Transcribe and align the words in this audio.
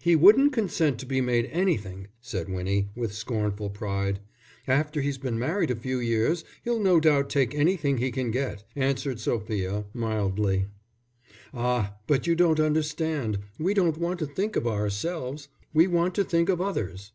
"He 0.00 0.16
wouldn't 0.16 0.52
consent 0.52 0.98
to 0.98 1.06
be 1.06 1.20
made 1.20 1.46
anything," 1.52 2.08
said 2.20 2.48
Winnie, 2.48 2.88
with 2.96 3.12
scornful 3.14 3.70
pride. 3.70 4.18
"After 4.66 5.00
he's 5.00 5.16
been 5.16 5.38
married 5.38 5.70
a 5.70 5.76
few 5.76 6.00
years 6.00 6.42
he'll 6.64 6.80
no 6.80 6.98
doubt 6.98 7.30
take 7.30 7.54
anything 7.54 7.98
he 7.98 8.10
can 8.10 8.32
get," 8.32 8.64
answered 8.74 9.10
Lady 9.10 9.20
Sophia, 9.20 9.84
mildly. 9.94 10.66
"Ah, 11.54 11.94
but 12.08 12.26
you 12.26 12.34
don't 12.34 12.58
understand, 12.58 13.38
we 13.60 13.72
don't 13.72 13.96
want 13.96 14.18
to 14.18 14.26
think 14.26 14.56
of 14.56 14.66
ourselves, 14.66 15.46
we 15.72 15.86
want 15.86 16.16
to 16.16 16.24
think 16.24 16.48
of 16.48 16.60
others." 16.60 17.12